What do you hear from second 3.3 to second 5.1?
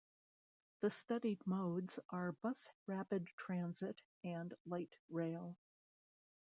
Transit and Light